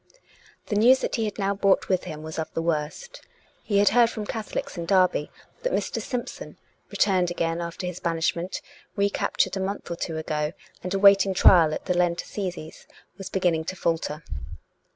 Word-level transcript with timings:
The 0.65 0.75
news 0.75 0.97
that 1.01 1.13
he 1.17 1.25
had 1.25 1.37
now 1.37 1.53
brought 1.53 1.87
with 1.87 2.05
him 2.05 2.23
was 2.23 2.39
of 2.39 2.51
the 2.55 2.61
worst. 2.63 3.21
He 3.61 3.77
had 3.77 3.89
heard 3.89 4.09
from 4.09 4.25
Catholics 4.25 4.75
in 4.75 4.87
Derby 4.87 5.29
that 5.61 5.71
Mr. 5.73 6.01
Simpson, 6.01 6.57
returned 6.89 7.29
again 7.29 7.61
after 7.61 7.85
his 7.85 7.99
banishment, 7.99 8.63
recaptured 8.95 9.55
a 9.57 9.59
month 9.59 9.91
or 9.91 9.95
two 9.95 10.17
ago, 10.17 10.53
and 10.81 10.91
awaiting 10.95 11.35
trial 11.35 11.71
at 11.71 11.85
the 11.85 11.95
Lent 11.95 12.23
Assizes, 12.23 12.87
was 13.19 13.29
beginning 13.29 13.63
to 13.65 13.75
falter. 13.75 14.23